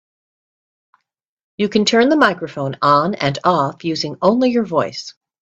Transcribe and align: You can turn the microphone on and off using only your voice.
You 1.57 1.69
can 1.69 1.85
turn 1.85 2.09
the 2.09 2.15
microphone 2.15 2.75
on 2.81 3.13
and 3.13 3.37
off 3.43 3.83
using 3.83 4.15
only 4.19 4.49
your 4.49 4.65
voice. 4.65 5.13